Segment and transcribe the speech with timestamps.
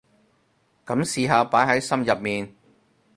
[0.83, 2.55] 噉試下擺喺心入面